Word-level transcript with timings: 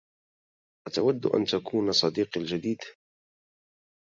أتود 0.87 1.25
أن 1.25 1.45
تكون 1.45 1.91
صديقي 1.91 2.41
الجديد؟ 2.41 2.79